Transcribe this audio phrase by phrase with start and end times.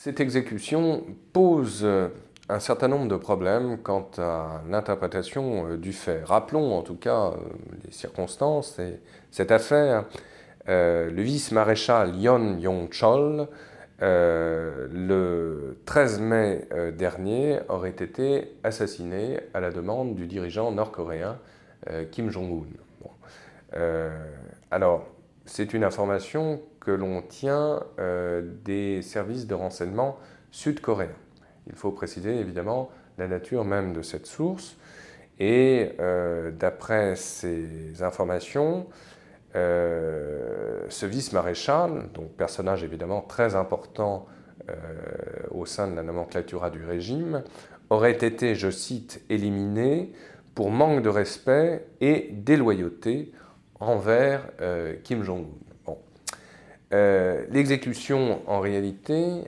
[0.00, 1.84] Cette exécution pose
[2.48, 6.22] un certain nombre de problèmes quant à l'interprétation du fait.
[6.22, 7.32] Rappelons en tout cas
[7.84, 9.00] les circonstances et
[9.32, 10.04] cette affaire.
[10.68, 13.48] le vice-maréchal Yon Yong-chol
[14.00, 21.38] euh, le 13 mai euh, dernier, aurait été assassiné à la demande du dirigeant nord-coréen
[21.90, 22.66] euh, Kim Jong-un.
[24.70, 25.06] alors,
[25.48, 27.82] c'est une information que l'on tient
[28.64, 30.18] des services de renseignement
[30.50, 31.08] sud-coréens.
[31.66, 34.76] Il faut préciser évidemment la nature même de cette source.
[35.40, 35.96] Et
[36.58, 38.86] d'après ces informations,
[39.56, 44.26] euh, ce vice-maréchal, donc personnage évidemment très important
[44.68, 44.74] euh,
[45.50, 47.42] au sein de la nomenclatura du régime,
[47.88, 50.12] aurait été, je cite, éliminé
[50.54, 53.32] pour manque de respect et déloyauté
[53.80, 55.46] envers euh, Kim Jong-un.
[57.50, 59.42] L'exécution, en réalité,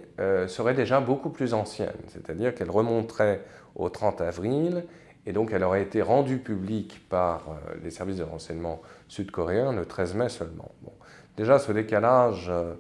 [0.47, 3.41] serait déjà beaucoup plus ancienne, c'est-à-dire qu'elle remonterait
[3.77, 4.85] au 30 avril
[5.27, 9.85] et donc elle aurait été rendue publique par euh, les services de renseignement sud-coréens le
[9.85, 10.71] 13 mai seulement.
[11.37, 12.75] Déjà, ce décalage euh,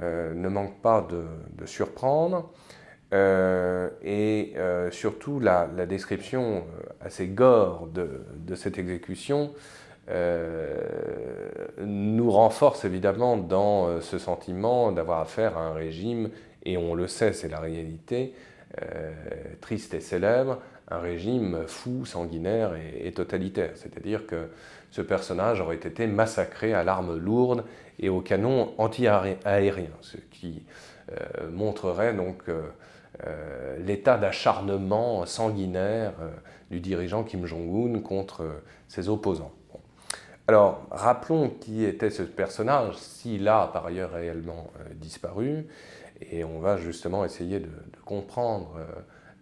[0.00, 2.50] euh, ne manque pas de, surprendre.
[3.12, 4.54] et
[4.90, 6.64] surtout, la, description
[7.00, 9.52] assez gore de, cette exécution
[11.80, 16.30] nous renforce évidemment dans ce sentiment d'avoir affaire à un régime,
[16.64, 18.34] et on le sait, c'est la réalité,
[19.60, 20.58] triste et célèbre,
[20.90, 23.72] un régime fou, sanguinaire et, totalitaire.
[23.74, 24.48] C'est-à-dire que
[24.90, 27.64] ce personnage aurait été massacré à l'arme lourde
[27.98, 30.62] et au canon anti-aérien, ce qui
[31.12, 32.62] euh, montrerait donc euh,
[33.26, 36.14] euh, l'état d'acharnement sanguinaire
[36.70, 38.46] du dirigeant Kim Jong-un contre
[38.88, 39.52] ses opposants.
[40.48, 45.66] Alors, rappelons qui était ce personnage, s'il a par ailleurs réellement disparu,
[46.32, 47.68] et on va justement essayer de,
[48.06, 48.78] comprendre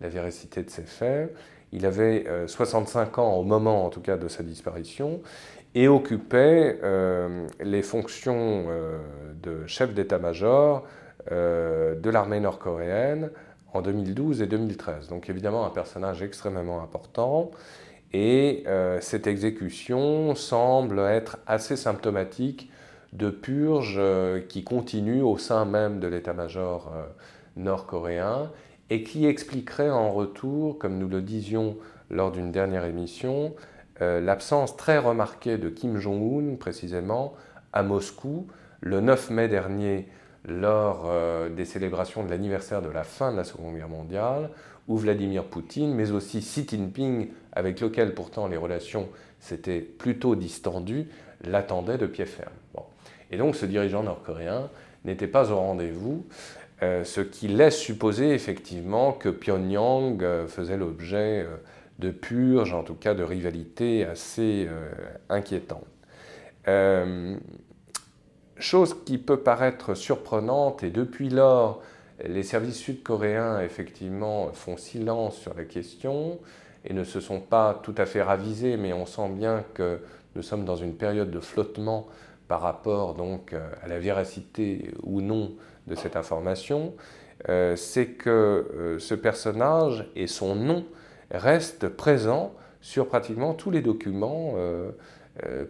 [0.01, 1.33] la véracité de ces faits.
[1.73, 5.21] Il avait 65 euh, ans au moment, en tout cas, de sa disparition
[5.75, 8.99] et occupait euh, les fonctions euh,
[9.43, 10.85] de chef d'état-major
[11.29, 13.31] de l'armée nord-coréenne
[13.75, 15.09] en 2012 et 2013.
[15.09, 17.51] Donc évidemment un personnage extrêmement important.
[18.13, 18.65] Et
[19.01, 22.71] cette exécution semble être assez symptomatique
[23.13, 24.01] de purges
[24.49, 26.93] qui continuent au sein même de l'état-major
[27.57, 28.51] nord-coréen
[28.91, 31.77] et qui expliquerait en retour, comme nous le disions
[32.11, 33.55] lors d'une dernière émission,
[34.01, 37.35] euh, l'absence très remarquée de Kim Jong-un, précisément,
[37.73, 38.47] à Moscou,
[38.81, 40.07] le 9 mai dernier,
[40.47, 44.51] lors euh, des célébrations de l'anniversaire de la fin de la Seconde Guerre mondiale,
[44.89, 49.09] où Vladimir Poutine, mais aussi Xi Jinping, avec lequel pourtant les relations
[49.41, 51.09] s'étaient plutôt distendues,
[51.45, 52.53] l'attendaient de pied ferme.
[53.33, 54.71] Et donc ce dirigeant nord-coréen
[55.05, 56.27] n'était pas au rendez-vous.
[56.83, 61.47] Euh, ce qui laisse supposer effectivement que Pyongyang euh, faisait l'objet
[61.99, 64.69] de purges, en tout cas de rivalités assez
[65.29, 65.87] inquiétantes.
[68.59, 71.83] Chose qui peut paraître surprenante, et depuis lors,
[72.25, 76.39] les services sud-coréens effectivement font silence sur la question
[76.85, 80.01] et ne se sont pas tout à fait ravisés, mais on sent bien que
[80.35, 82.07] nous sommes dans une période de flottement
[82.49, 85.53] par rapport donc à la véracité ou non
[85.87, 86.95] de cette information,
[87.49, 90.85] euh, c'est que euh, ce personnage et son nom
[91.31, 94.91] restent présents sur pratiquement tous les documents euh,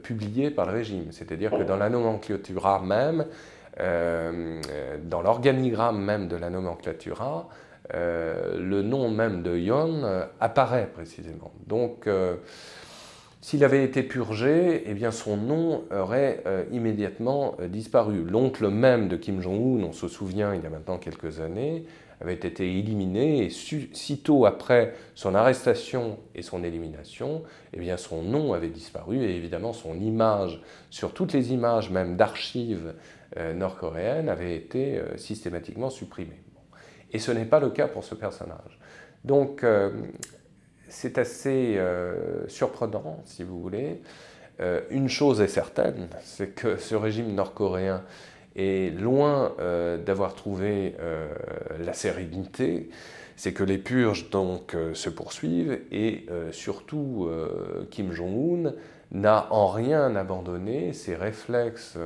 [0.02, 1.06] publiés par le régime.
[1.10, 3.26] C'est-à-dire que dans la nomenclatura même,
[3.78, 7.48] dans l'organigramme même de la nomenclatura,
[7.92, 10.02] le nom même de Yon
[10.40, 11.52] apparaît précisément.
[11.66, 12.08] Donc,
[13.46, 18.24] s'il avait été purgé, eh bien son nom aurait euh, immédiatement euh, disparu.
[18.24, 21.84] L'oncle même de Kim Jong-un, on se souvient il y a maintenant quelques années,
[22.20, 27.42] avait été éliminé et sitôt après son arrestation et son élimination,
[27.72, 32.16] eh bien son nom avait disparu et évidemment son image, sur toutes les images même
[32.16, 32.94] d'archives
[33.36, 36.40] euh, nord-coréennes, avait été systématiquement supprimée.
[37.12, 38.78] Et ce n'est pas le cas pour ce personnage.
[39.24, 39.64] Donc
[40.88, 44.00] c'est assez euh, surprenant, si vous voulez.
[44.60, 48.02] Euh, une chose est certaine, c'est que ce régime nord-coréen
[48.56, 50.94] est loin euh, d'avoir trouvé
[51.78, 52.90] la sérénité,
[53.36, 57.28] c'est que les purges donc se poursuivent et surtout
[57.90, 58.72] Kim Jong-un
[59.12, 61.98] n'a en rien abandonné ses réflexes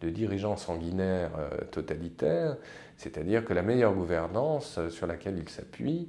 [0.00, 1.30] de dirigeant sanguinaire
[1.70, 2.56] totalitaire,
[2.96, 6.08] c'est-à-dire que la meilleure gouvernance sur laquelle il s'appuie,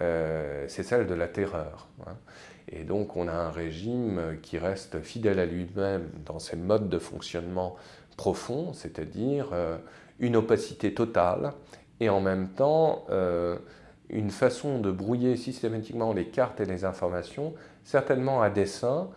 [0.00, 1.88] euh, c'est celle de la terreur.
[2.06, 2.16] Hein.
[2.68, 6.98] Et donc on a un régime qui reste fidèle à lui-même dans ses modes de
[6.98, 7.76] fonctionnement
[8.16, 9.76] profonds, c'est-à-dire euh,
[10.18, 11.52] une opacité totale
[12.00, 13.06] et en même temps
[14.10, 17.54] une façon de brouiller systématiquement les cartes et les informations,
[17.84, 19.08] certainement à dessein,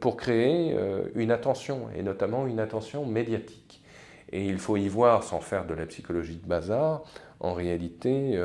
[0.00, 0.74] pour créer
[1.14, 3.82] une attention, et notamment une attention médiatique.
[4.32, 7.02] Et il faut y voir, sans faire de la psychologie de bazar,
[7.40, 8.38] en réalité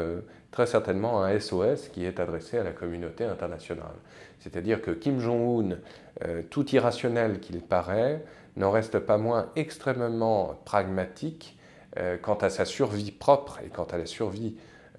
[0.51, 3.95] très certainement un SOS qui est adressé à la communauté internationale.
[4.39, 5.77] C'est-à-dire que Kim Jong-un,
[6.23, 8.23] euh, tout irrationnel qu'il paraît,
[8.57, 11.57] n'en reste pas moins extrêmement pragmatique
[11.97, 14.55] euh, quant à sa survie propre et quant à la survie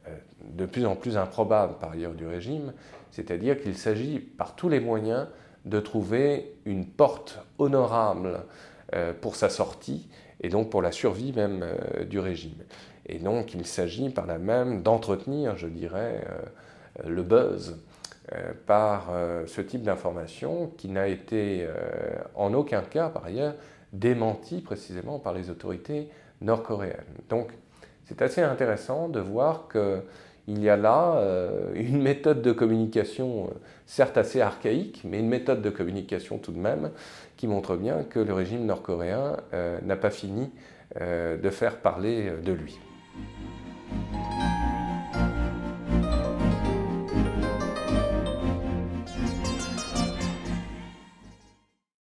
[0.06, 0.10] euh,
[0.42, 2.72] de plus en plus improbable par ailleurs du régime,
[3.10, 5.26] c'est-à-dire qu'il s'agit par tous les moyens
[5.64, 8.40] de trouver une porte honorable
[9.20, 10.08] pour sa sortie
[10.40, 11.66] et donc pour la survie même
[12.08, 12.62] du régime.
[13.04, 16.24] Et donc il s'agit par là même d'entretenir, je dirais,
[17.06, 17.74] le buzz euh,
[18.66, 21.70] par euh, ce type d'information qui n'a été euh,
[22.34, 23.54] en aucun cas, par ailleurs,
[23.92, 26.08] démenti précisément par les autorités
[26.40, 27.04] nord-coréennes.
[27.28, 27.52] Donc
[28.04, 31.22] c'est assez intéressant de voir qu'il y a là
[31.74, 33.50] une méthode de communication,
[33.86, 36.90] certes assez archaïque, mais une méthode de communication tout de même,
[37.36, 39.36] qui montre bien que le régime nord-coréen
[39.82, 40.50] n'a pas fini
[40.98, 42.78] de faire parler de lui.